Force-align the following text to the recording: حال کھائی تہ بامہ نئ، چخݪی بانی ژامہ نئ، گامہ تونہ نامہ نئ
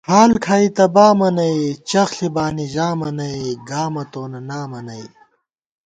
حال 0.09 0.31
کھائی 0.43 0.67
تہ 0.75 0.85
بامہ 0.93 1.29
نئ، 1.37 1.55
چخݪی 1.89 2.27
بانی 2.35 2.65
ژامہ 2.73 3.09
نئ، 3.17 3.35
گامہ 3.69 4.03
تونہ 4.11 4.39
نامہ 4.47 4.79
نئ 4.87 5.03